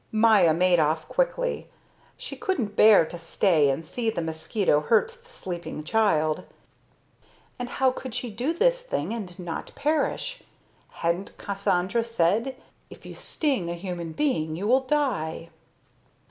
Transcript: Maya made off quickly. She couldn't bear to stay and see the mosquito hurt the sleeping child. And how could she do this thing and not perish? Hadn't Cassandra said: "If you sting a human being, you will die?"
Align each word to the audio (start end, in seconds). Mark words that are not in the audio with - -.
Maya 0.11 0.51
made 0.51 0.79
off 0.79 1.07
quickly. 1.07 1.69
She 2.17 2.35
couldn't 2.35 2.75
bear 2.75 3.05
to 3.05 3.19
stay 3.19 3.69
and 3.69 3.85
see 3.85 4.09
the 4.09 4.19
mosquito 4.23 4.79
hurt 4.81 5.15
the 5.23 5.31
sleeping 5.31 5.83
child. 5.83 6.45
And 7.59 7.69
how 7.69 7.91
could 7.91 8.15
she 8.15 8.31
do 8.31 8.51
this 8.51 8.81
thing 8.81 9.13
and 9.13 9.37
not 9.37 9.71
perish? 9.75 10.41
Hadn't 10.89 11.37
Cassandra 11.37 12.03
said: 12.03 12.55
"If 12.89 13.05
you 13.05 13.13
sting 13.13 13.69
a 13.69 13.75
human 13.75 14.13
being, 14.13 14.55
you 14.55 14.65
will 14.65 14.81
die?" 14.81 15.49